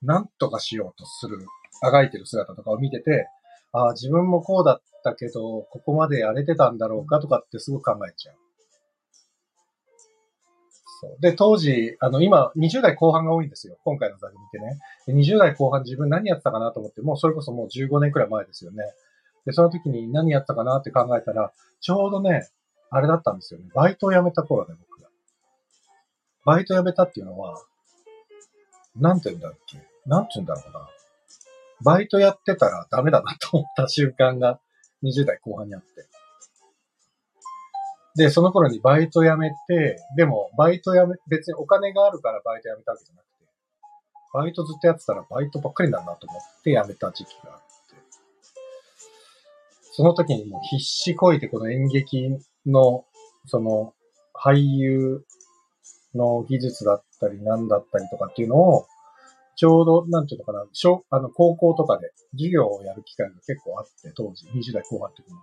[0.03, 1.39] なんとかしようとする、
[1.81, 3.27] あがいてる姿とかを見てて、
[3.71, 8.35] ああ、自分もこうだったけど、ここまでやれてたんだろうかとかってすごく考えちゃう。
[11.01, 13.77] そうで、当時、あの、今、20代後半が多いんですよ。
[13.83, 14.79] 今回の作品ってね。
[15.07, 18.83] で20代後半自分何やったかなと思って、もうそれこそもう15年くらい前ですよね。
[19.45, 22.47] で、その時に何やったかなって考えたら、ちょうどね、
[22.89, 23.65] あれだったんですよね。
[23.73, 25.09] バイトを辞めた頃で、僕が。
[26.45, 27.59] バイト辞めたっていうのは、
[28.95, 30.89] なんて言うんだっけなんて言うんだろうな。
[31.83, 34.59] バイトやってたらダメだなと思った瞬間が
[35.03, 36.07] 20代後半にあって。
[38.15, 43.45] で、その頃にバイト辞めて、でも、バイト辞め、別にお金があるからバイト辞めたわけじゃなくて、
[44.33, 47.95] バイトずっとやってたらバイトばっかりなんだと思って辞めた時期があって、
[49.93, 53.05] その時にもう必死こいてこの演劇の、
[53.47, 53.93] その、
[54.35, 55.25] 俳優
[56.13, 58.85] の技術だったり何だったりとかっていうのを、
[59.63, 65.33] ちょうど、なんていうのかな、小、あの、高校とかで授業をやる機会が結構あって、当時、20代後半の時に。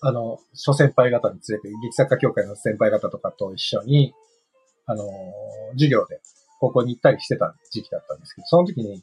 [0.00, 4.14] あの、諸先輩方に連れて、劇作家協会の先輩方とかと一緒に、
[4.86, 5.04] あの、
[5.72, 6.18] 授業で
[6.58, 9.02] 高校に行ったりしてた時期だったんですけど、その時に、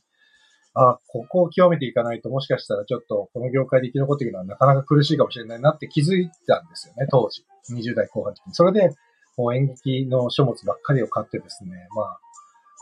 [0.73, 7.45] あ、ここを極めていかないともしかしたらちょっとこの業界で生き残っていくのはなかなか苦しいかもしれないなって気づいたんですよね、当時。
[7.69, 8.55] 20代後半の時に。
[8.55, 8.89] それで、
[9.37, 12.19] もう演劇の書物ばっかりを買ってですね、まあ、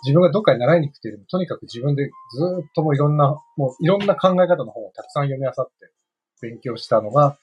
[0.03, 2.11] 自分がどっかに習いに行くというよりも、とにかく自分でず
[2.63, 5.91] っともういろんな、もういろんな考え方の本をたくさん読み漁って
[6.41, 7.37] 勉強したのが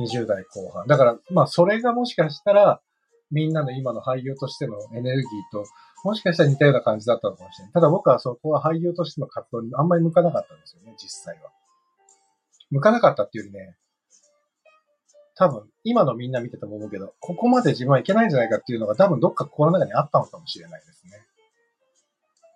[0.00, 0.86] 20代後半。
[0.86, 2.80] だから、まあそれがもしかしたら、
[3.30, 5.64] みんなの今の俳優としてのエネルギーと、
[6.02, 7.72] もしかしたら似たような感じだったのかもしれない。
[7.72, 11.50] ただ僕はそこは俳優としての活動にあんまり向かなかったんですよね、実際は。
[12.70, 13.76] 向かなかったっていうね、
[15.36, 21.12] 多分、今のみんな見てても思うけど、ここまで自分はいけないんじゃないかっていうのが多分どっか心の中にあったのかもしれないですね。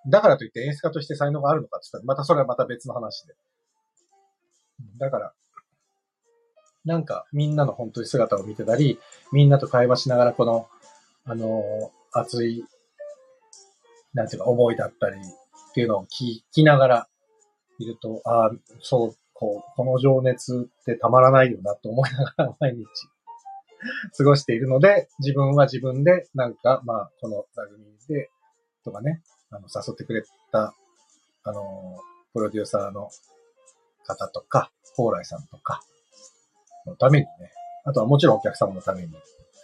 [0.06, 3.34] だからといって演出家として才能があるのかって言ったら、またそれはまた別の話で。
[4.98, 5.32] だから、
[6.84, 8.98] なんかみんなの本当に姿を見てたり、
[9.32, 10.68] みんなと会話しながらこの、
[11.24, 11.62] あの
[12.12, 12.64] 熱い、
[14.12, 15.20] なんていうか思いだったりっ
[15.74, 17.08] ていうのを聞きながら
[17.78, 22.86] いると、ああ、そう、こう、この情熱ってたまらないよなと思いながら 毎日
[24.16, 28.30] 過ごしているので、自分は自分でなんか、まあ、この番組で、
[28.84, 29.22] とかね、
[29.54, 30.74] あの、誘ってくれた、
[31.44, 32.00] あの、
[32.32, 33.08] プロデューサーの
[34.04, 35.80] 方とか、蓬莱さんとか、
[36.86, 37.52] のためにね、
[37.84, 39.08] あとはもちろんお客様のために、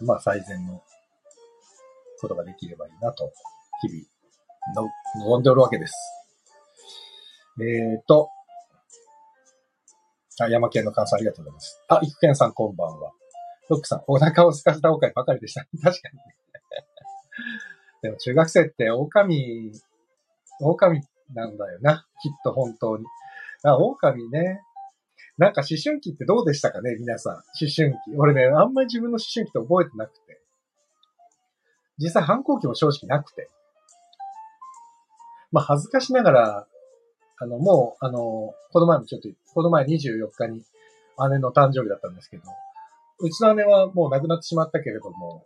[0.02, 0.80] まあ最善の
[2.20, 3.32] ことができればいいなと、
[3.82, 4.90] 日々の、
[5.26, 5.94] 望んでおるわけです。
[7.60, 8.30] えーと、
[10.40, 11.82] あ、山県の感想ありがとうございます。
[11.88, 13.12] あ、育賢さんこんばんは。
[13.68, 15.66] ロックさん、お腹を空かせた狼ばかりでした。
[15.82, 16.20] 確かに。
[18.02, 19.72] でも中学生って狼、
[20.60, 21.00] 狼
[21.34, 22.06] なんだよな。
[22.22, 23.04] きっと本当に。
[23.62, 24.62] あ、狼ね。
[25.36, 27.34] なんか思春期ってどうでしたかね皆さん。
[27.34, 27.42] 思
[27.74, 28.16] 春期。
[28.16, 30.40] 俺ね、あんまり自分の思春期って覚えてなくて。
[31.98, 33.48] 実際反抗期も正直なくて。
[35.52, 36.66] まあ恥ずかしながら、
[37.38, 40.62] あの、もう、あの、この前もちょっと、この前24日に
[41.30, 42.42] 姉の誕生日だったんですけど、
[43.18, 45.44] うちの姉はもう亡くなってしまったけれども、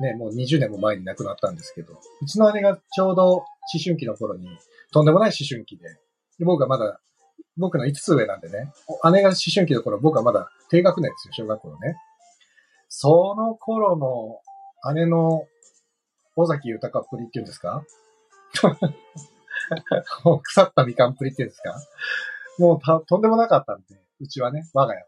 [0.00, 3.44] ね、もう20年も前に亡くなったんですけど、うちの姉がちょうど思
[3.84, 4.48] 春期の頃に、
[4.92, 5.88] とんでもない思春期で、
[6.38, 7.00] で僕がまだ、
[7.58, 8.72] 僕の5つ上なんでね、
[9.12, 11.96] 姉が思春期の頃、僕はまだ低学年ですよ、小学校のね。
[12.88, 14.40] その頃の
[14.94, 15.46] 姉の
[16.36, 17.84] 尾崎豊っぷりっていうんですか？
[20.42, 21.76] 腐ったみかんっぷりっていうんですか？
[22.58, 25.06] もうとんでもなかったんで、うちはね、我が家は。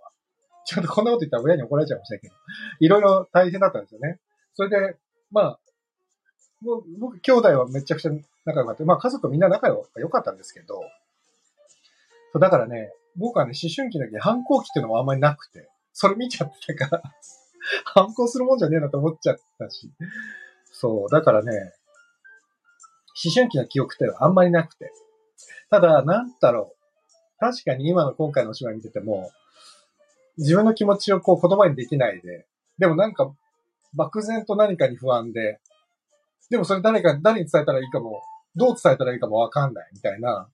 [0.65, 2.35] ちょっとこんなこと言ったら親に怒られちゃうかもしれないけど、
[2.81, 4.21] いろいろ大変だったんですよね。
[4.55, 4.97] それで、
[5.31, 5.59] まあ、
[6.99, 8.13] 僕、兄弟はめちゃくちゃ
[8.45, 8.85] 仲良かった。
[8.85, 10.81] まあ家族みんな仲良かったんですけど、
[12.33, 17.03] そうだからね、僕はね、思春期の時反抗期っていうのもあんまりなくて、それ見ちゃってたから、
[17.85, 19.91] 反抗するもんじゃねえなと思っちゃったし、
[20.73, 21.75] そう、だからね、
[23.25, 24.93] 思春期の記憶ってあんまりなくて。
[25.71, 26.83] ただ、なんだろう。
[27.39, 29.31] 確かに今の今回のお芝居見てても、
[30.39, 32.47] 自分の気持ちをこう言葉にできないで、
[32.79, 33.35] でもなんか
[33.95, 35.61] 漠然と何かに不安で、
[36.51, 38.23] でもそれ誰か、誰に伝えたらいいかも、
[38.57, 40.49] どう伝えたらいいかもわかんないみたいな。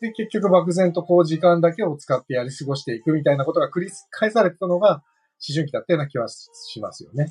[0.00, 7.28] で、結局漠然とこう時間だけを使ってやり過ごしていくみたいなことが繰り返されてたのが思春期だったような気はしますよね。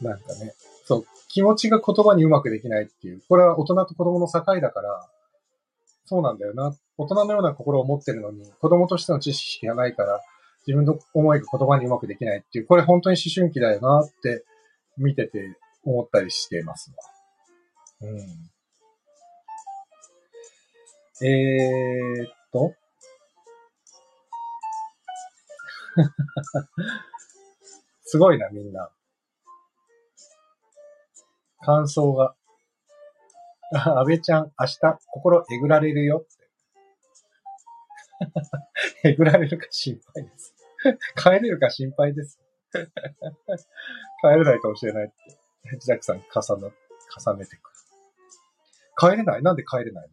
[0.00, 0.54] なんかね。
[0.84, 3.22] そう、気持ちが言葉にうまくできないっていう。
[3.28, 5.08] これは大人と子供の境だから、
[6.06, 6.74] そうなんだよな。
[6.98, 10.20] 大人のような心を持ってるのに、子供としての知識がないから、
[10.66, 14.44] 自分の思いが言葉にうまくできないっていう、これ本当に思春期だよなって
[14.96, 16.96] 見てて思ったりしていますわ。
[18.02, 18.18] うん。
[21.26, 22.74] えー、っと。
[28.04, 28.90] すごいな、みんな。
[31.60, 32.34] 感想が。
[33.72, 36.40] あ安倍ちゃん、明日、心えぐられるよって。
[39.10, 40.49] えぐられるか心配です。
[41.16, 42.38] 帰れるか心配です。
[42.72, 42.78] 帰
[44.36, 45.14] れないかもしれないって。
[45.78, 46.22] ジャックさん重
[46.66, 46.72] ね、
[47.26, 47.76] 重ねてくる。
[48.98, 49.42] 帰れない？
[49.42, 50.10] なんで帰れない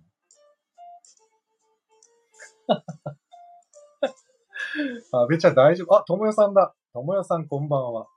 [2.67, 2.83] の？
[5.21, 5.95] 安倍ちゃん大丈夫？
[5.97, 6.75] あ、ともよさんだ。
[6.93, 8.07] ともよさんこんばんは。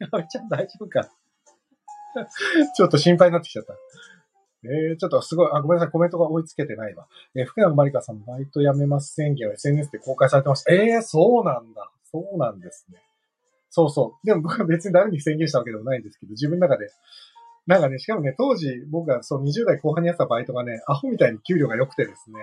[0.00, 1.08] 安倍ちゃん大丈夫か？
[2.76, 3.74] ちょっと心配になってきちゃった。
[4.66, 7.06] えー、ちょっとすごい、あ、ごめんなさい、コメントが追いつけてないわ。
[7.34, 10.72] えー福永まりかさん、バイト辞めます宣言を SNS で公開されてました。
[10.72, 11.90] えー、そうなんだ。
[12.04, 12.98] そうなんですね。
[13.70, 14.26] そうそう。
[14.26, 16.90] でも僕は別に誰に宣言したわけでもないんですけど、自分の中で。
[17.66, 22.38] なんかね、しかもね、当時僕がそう20代後半にやったバイトがね、アホみたいに給料が良くてですね、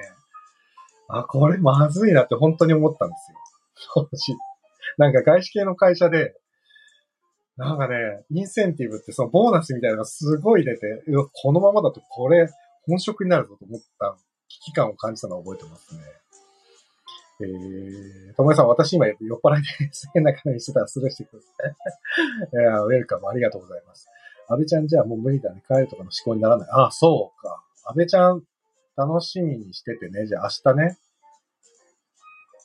[1.08, 3.38] あ、これまずいなって本当に思ったんですよ。
[3.94, 4.34] 当時。
[4.98, 6.36] なんか外資系の会社で、
[7.58, 7.96] なんかね、
[8.32, 12.50] インセンティブってそのボーナスみたいなのがすごい出て、このままだとこれ、
[12.88, 14.18] 本職になるぞと思った
[14.50, 16.02] 危機感を感じたのを覚えてますね。
[17.42, 19.68] えー、ともえさん、私今酔っ払いで
[20.14, 21.48] 変な感じしてたらスルーしてくださ
[22.60, 22.62] い。
[22.62, 24.08] いや、ウェルカムありがとうございます。
[24.50, 25.64] 安倍ちゃんじゃあもう無理だね。
[25.68, 26.70] 帰るとかの思考にならない。
[26.72, 27.64] あ、そうか。
[27.86, 28.44] 安倍ちゃん、
[28.96, 30.28] 楽しみにしててね。
[30.28, 30.98] じゃあ明日ね。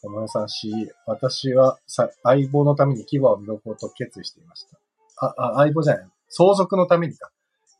[0.02, 4.78] ともえさんし、私はさ相棒のために牙を磨こうと決意していました。
[5.26, 6.08] あ、あ、相棒じゃない。
[6.28, 7.30] 相続のためにか。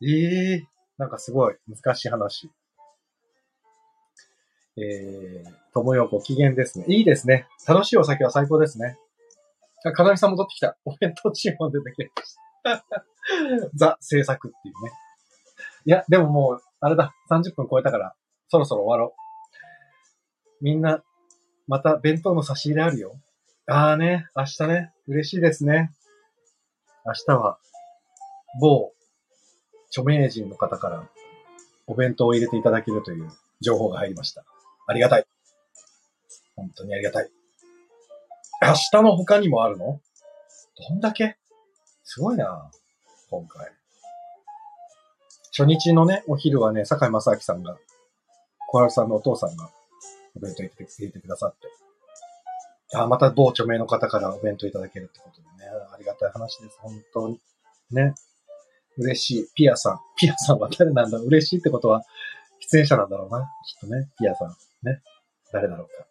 [0.01, 0.67] ええ
[0.97, 2.51] なんかすごい難しい話。
[4.77, 6.85] えー、ともよご機嫌ですね。
[6.87, 7.47] いいですね。
[7.67, 8.97] 楽しいお酒は最高ですね。
[9.85, 10.77] あ、かなみさん戻ってきた。
[10.85, 12.85] お弁当注文出てきました。
[13.75, 14.91] ザ制作っていうね。
[15.85, 17.13] いや、でももう、あれだ。
[17.29, 18.13] 30分超えたから、
[18.49, 19.15] そろそろ終わろ
[20.61, 20.63] う。
[20.63, 21.03] みんな、
[21.69, 23.13] また弁当の差し入れあるよ。
[23.67, 25.91] あーね、明日ね、嬉しいですね。
[27.05, 27.59] 明日は、
[28.59, 28.91] 某
[29.89, 31.07] 著名人の方から
[31.85, 33.29] お弁当を入れていただけるという
[33.61, 34.43] 情報が入りました。
[34.87, 35.25] ありがたい。
[36.55, 37.29] 本当にありがたい。
[38.63, 40.01] 明日の他にもあるの？
[40.89, 41.37] どんだけ？
[42.03, 42.71] すごいな
[43.29, 43.71] 今回。
[45.55, 47.77] 初日のね、お昼はね、坂井正明さんが、
[48.69, 49.69] 小春さんのお父さんが
[50.39, 51.67] お弁当入れてくださって。
[52.95, 56.77] あ、また某著名の方からお弁当いただけるってことでね、ありがたい話です。
[56.79, 57.39] 本当に。
[57.91, 58.13] ね。
[58.97, 59.47] 嬉しい。
[59.53, 59.99] ピアさん。
[60.17, 62.03] ピアさんは誰なんだ嬉しいってことは、
[62.71, 63.47] 出演者なんだろうな。
[63.65, 64.09] きっとね。
[64.17, 64.49] ピアさん。
[64.83, 65.01] ね。
[65.53, 66.09] 誰だろうか。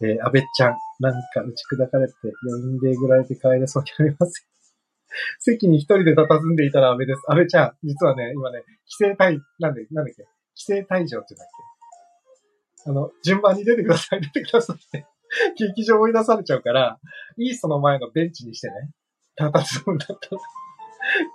[0.00, 0.78] えー、安倍ちゃん。
[1.00, 2.14] なんか打ち砕かれて、
[2.48, 4.44] 余韻でえぐられて帰れそうになりません。
[5.38, 7.22] 席に一人で佇んでいたら安倍です。
[7.28, 7.76] 安倍ちゃん。
[7.82, 8.62] 実はね、今ね、
[9.00, 10.22] 規制退、なんで、なんだっけ
[10.56, 11.77] 規制退場って言うんだっけ
[12.86, 15.06] あの、順番に出てください、 出てくださいって。
[15.56, 16.98] 劇場追い出されちゃうから、
[17.36, 18.90] いいその前のベンチにしてね。
[19.38, 20.30] 佇むんだった。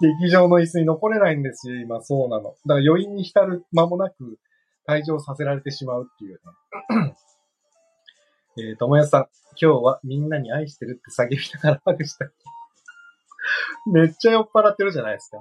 [0.01, 2.43] 劇場の椅子に残れないんですよ、今、そうなの。
[2.43, 4.39] だから余韻に浸る間もなく
[4.87, 6.39] 退場させられてしまうっていう
[6.97, 7.15] ね。
[8.55, 9.27] えー、ともやさん、
[9.59, 12.25] 今日はみんなに愛してるって叫びながらハグした。
[13.91, 15.37] めっちゃ酔っ払ってるじゃないですか。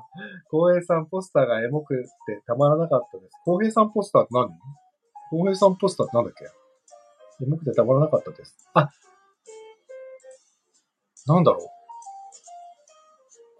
[0.50, 3.32] 浩平さんポスターがエモくってたまらなかったです。
[3.44, 4.50] 浩平さんポスターって何？
[5.32, 6.44] 浩平さんポスターってなんだっけ？
[7.42, 8.54] エモくてたまらなかったです。
[8.74, 8.90] あ、
[11.26, 11.68] なんだろう。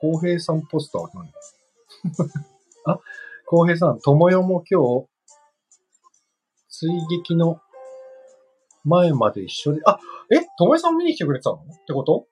[0.02, 1.32] 浩平さんポスターは何？
[2.94, 3.00] あ、
[3.46, 5.08] 浩平さん、ともよも今日、
[6.68, 7.58] 追撃の
[8.84, 9.98] 前まで一緒で、あ、
[10.30, 11.56] え、ともよさん見に来てくれてたの？
[11.56, 12.26] ってこと？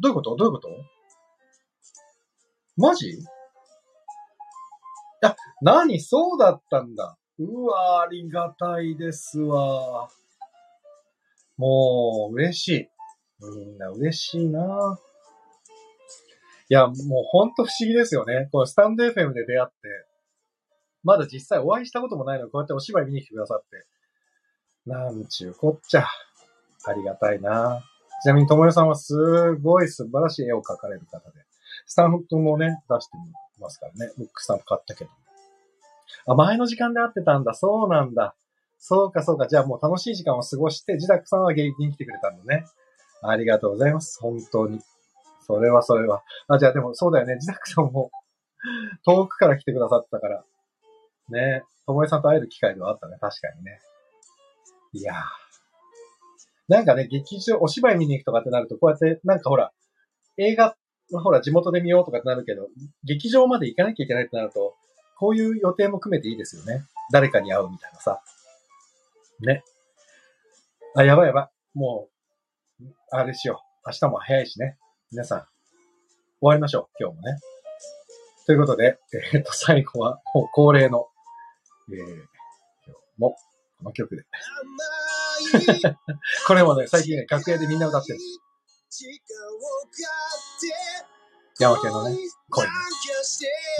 [0.00, 0.36] どういうこと？
[0.36, 0.68] どういうこと？
[2.78, 3.18] マジ？
[5.22, 6.00] あ、何？
[6.00, 7.18] そうだったんだ。
[7.38, 10.08] うわありがたいですわ。
[11.56, 12.88] もう、嬉しい。
[13.40, 14.98] みんな嬉しいな
[16.68, 16.94] いや、もう
[17.26, 18.48] ほんと不思議ですよね。
[18.50, 19.74] このスタンド FM で出会って、
[21.04, 23.86] まだ実際お会いしたこともないのに、こうやってお芝居見に来てくださって。
[24.86, 26.06] なんちゅうこっちゃ。
[26.88, 27.84] ありがたいな
[28.22, 31.44] ちなみに、ともよさんはすごい素晴らしい絵を描かれる方で、
[31.86, 33.16] スタンプもね、出して
[33.60, 34.12] ますからね。
[34.16, 35.10] ブックスタンプ買ったけど。
[36.26, 37.54] あ、前の時間で会ってたんだ。
[37.54, 38.34] そうなんだ。
[38.78, 39.46] そうか、そうか。
[39.48, 42.64] じゃあもう楽しい時間を過ごして、自宅さんは現役に来てくれたんだね。
[43.22, 44.20] ありがとうございます。
[44.20, 44.80] 本当に。
[45.46, 46.22] それはそれは。
[46.48, 47.34] あ、じゃあでもそうだよね。
[47.34, 48.10] 自宅さんも
[49.04, 50.44] 遠くから来てくださったから。
[51.28, 53.16] ねともえさんと会える機会ではあったね。
[53.20, 53.78] 確かにね。
[54.92, 55.16] いやー。
[56.68, 59.72] なんかね、劇場、お芝居見に行くとかってなると、こうやって、なんかほら、
[60.36, 60.76] 映画、
[61.12, 62.68] ほら、地元で見ようとかってなるけど、
[63.04, 64.74] 劇場まで行かなきゃいけないってなると、
[65.18, 66.84] こういう予定も組めていいですよね。
[67.10, 68.22] 誰かに会うみたいなさ。
[69.40, 69.64] ね。
[70.94, 71.78] あ、やばいやばい。
[71.78, 72.08] も
[72.80, 73.88] う、あれしよう。
[73.88, 74.76] 明日も早いしね。
[75.10, 75.46] 皆さん、終
[76.40, 76.88] わりましょう。
[77.00, 77.38] 今日もね。
[78.46, 78.98] ということで、
[79.32, 81.08] えっ、と、最後は、もう恒例の、
[81.90, 83.36] えー、今日も、
[83.78, 84.24] この曲で。
[86.46, 88.18] これもね、最近ね、楽屋でみんな歌ってる
[91.56, 91.62] んです。
[91.62, 92.16] 山県のね、
[92.50, 92.70] 恋ね。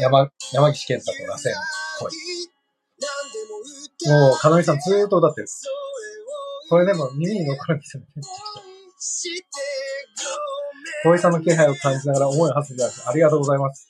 [0.00, 1.56] 山、山岸健太と螺旋の
[2.00, 2.10] 恋。
[4.12, 5.48] もう、かなみさんずーっと歌ってる。
[6.68, 8.08] これでも耳に残るんですよね。
[11.04, 12.86] 小井さんの気配を感じながら思いを馳せてい。
[13.06, 13.88] ありがとうございます。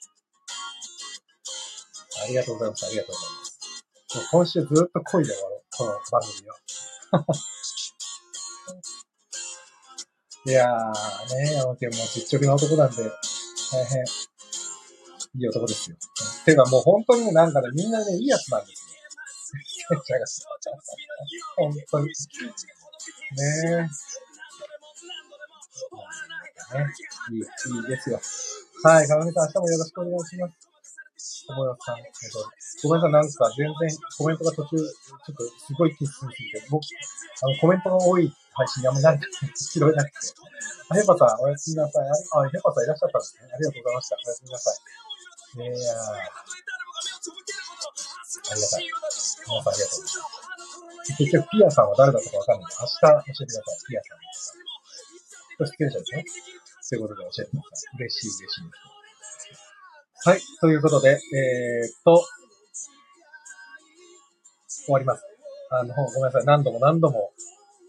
[2.24, 2.87] ありがとうございます。
[2.87, 3.57] ありがとうございます。
[4.16, 5.62] もう今週ずっと恋で終わろう。
[5.76, 6.57] この番組は。
[10.47, 13.11] いやーね、山県も実直な男なんで、
[13.73, 14.05] 大変、い
[15.43, 15.97] い男ですよ。
[16.45, 18.97] ていうかもう本当に、なんかね、みんなね、いいやつなんですよ。
[21.57, 22.07] 本当に。
[22.07, 22.12] ね
[23.55, 23.89] え。
[26.75, 26.85] ね、
[27.33, 28.21] いい、いいですよ。
[28.83, 31.47] はい、かなみさん、明日もよろしくお願いします。
[31.47, 32.05] 友達さん、えっ
[32.83, 36.83] と、ごめんなさい、なんか全然コメントが途中、ちょっとすごい気に進みすぎて、僕、
[37.43, 40.17] あの、コメントが多い配信にあんまり慣れて拾えなくて。
[40.89, 42.09] あ、ヘパさん、おやすみなさい。
[42.09, 43.49] あ、あヘパさんいらっしゃったんですね。
[43.53, 44.17] ありがとうございました。
[44.17, 44.81] おやすみなさい。
[45.57, 46.25] いやー、あ
[48.55, 48.81] りがたい。
[48.81, 50.37] 皆さんありがとうございます。
[51.19, 52.73] 結局、ピアさんは誰だったかわかんない。
[52.81, 53.85] 明日教えてください。
[53.89, 54.57] ピアさんです。
[55.57, 56.25] これ、出演者ですね。
[56.89, 57.97] ということで教えてください。
[58.01, 58.87] 嬉しい、嬉しい。
[60.29, 60.41] はい。
[60.61, 62.25] ということで、えー、っと、
[64.67, 65.23] 終わります。
[65.71, 66.45] あの、ごめんなさい。
[66.45, 67.33] 何度も何度も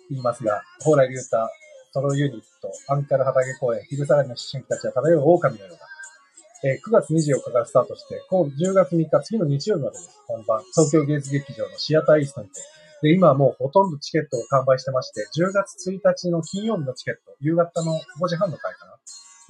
[0.10, 1.38] 言いますが、蓬莱竜太、
[1.94, 5.78] ソロユニット、アンカル畑公演、昼下がりの思春期たちは漂う狼のような、
[6.64, 10.10] えー9月24日からスタートして、今10月3日、次の日曜日までです。
[10.28, 10.62] 本番。
[10.74, 12.54] 東京芸術劇場のシアターイーストにて。
[13.02, 18.98] で、今はもうほとんどチケットを完売してまして、10月1日の金曜日のチケット、夕方の5時半の回かな。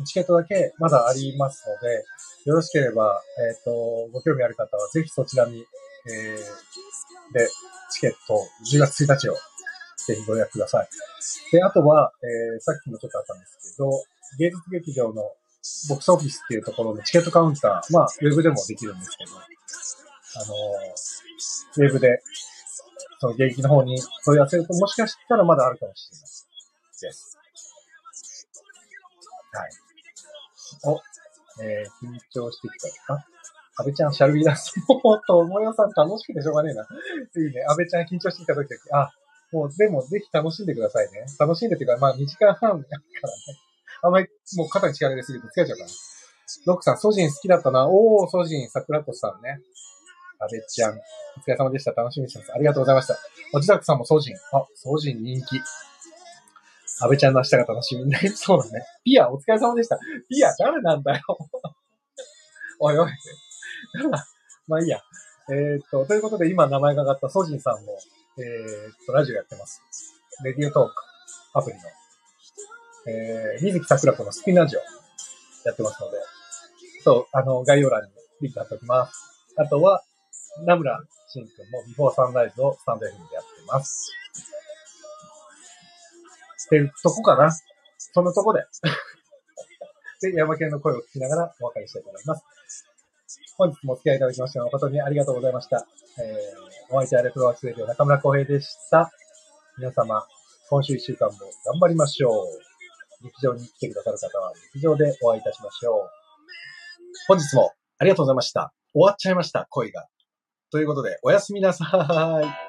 [0.05, 2.03] チケットだけまだありますので、
[2.45, 3.71] よろしければ、えっ、と、
[4.11, 5.65] ご興味ある方はぜひそちらに、
[6.09, 7.49] えー、で、
[7.91, 8.39] チケット
[8.71, 9.35] 10月1日を
[10.07, 10.87] ぜひご予約ください。
[11.51, 13.91] で、あとは、えー、さっきもちょっとあったんですけど、
[14.39, 15.13] 芸術劇場の
[15.89, 22.21] ボックスオフィスっていうところのチケットカウンター、まあ、ウェブでもできるんですけど、あのー、ウェブで、
[23.19, 26.21] その芸劇の方に問い合わせると、もしかしたらまだあるかもしれない
[27.01, 27.37] です。
[29.51, 29.69] はい。
[30.85, 31.01] お、
[31.63, 33.25] えー、緊張してきたか
[33.79, 34.73] 安倍ちゃん、シャルビーダンス。
[35.03, 36.83] もっと、もよさん楽しくてしょうがねえな。
[36.83, 37.63] いいね。
[37.67, 39.13] 安倍ちゃん緊張してきた時は、あ、
[39.51, 41.25] もう、でも、ぜひ楽しんでくださいね。
[41.39, 42.83] 楽しんでっていうか、まあ、2時間半やからね。
[44.01, 44.27] あんまり、
[44.57, 45.89] もう肩に力入れすぎて疲れちゃうから。
[46.65, 47.87] ロックさん、ソジン好きだったな。
[47.89, 49.59] おー、ソジン、桜子さんね。
[50.39, 50.99] 安倍ちゃん、お疲
[51.47, 51.91] れ様でした。
[51.91, 52.53] 楽しみにしてます。
[52.53, 53.17] ありがとうございました。
[53.53, 54.35] おじたくさんもソジン。
[54.35, 55.59] あ、ソジン人気。
[56.99, 58.85] 安倍ちゃんの明日が楽しみになりそうだね。
[59.03, 59.99] ピア、お疲れ様でした。
[60.29, 61.23] ピア、誰なんだよ。
[62.79, 63.11] おいおい。
[64.67, 65.01] まあいいや。
[65.49, 67.97] えーっと、ということで今名前が上がったソジンさんも、
[68.39, 69.81] えーっと、ラジオやってます。
[70.43, 70.93] レディオトーク、
[71.57, 71.81] アプリの。
[73.07, 74.79] えー、水木桜子のスピンラジオ
[75.65, 76.17] やってますので、
[77.03, 78.09] そう、あの、概要欄に
[78.41, 79.13] リンク貼っておきます。
[79.57, 80.03] あとは、
[80.65, 84.11] 名村慎くんもビフォーサンライズをスタンド FM でやってます。
[86.67, 87.49] っていうとこかな？
[87.97, 88.63] そのとこで。
[90.21, 92.43] で、山県の声を聞きながらお別れしたいと思います。
[93.57, 95.85] 本日もお付き合いいただきまして誠にありがとうございました。
[96.19, 99.11] えー、お相手はレトロワークスレディオ中村浩平でした。
[99.77, 100.25] 皆様、
[100.69, 102.45] 今週一週間も頑張りましょう。
[103.23, 106.09] 劇場に来てくださる方は劇場でお会いいたしましょう。
[107.27, 108.73] 本日もありがとうございました。
[108.93, 110.07] 終わっちゃいました、恋が。
[110.71, 112.67] ということで、おやすみなさい。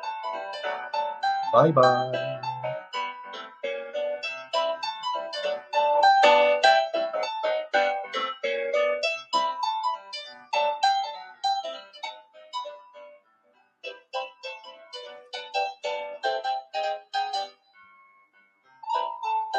[1.52, 2.37] バイバイ。